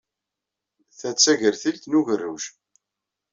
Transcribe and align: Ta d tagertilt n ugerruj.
Ta 0.99 1.09
d 1.13 1.17
tagertilt 1.17 1.83
n 1.87 1.97
ugerruj. 1.99 2.43